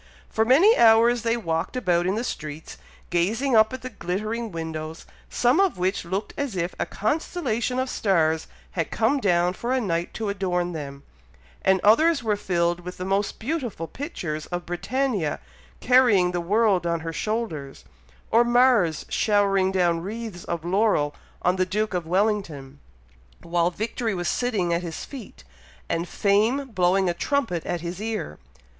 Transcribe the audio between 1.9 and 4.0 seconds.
in the streets, gazing up at the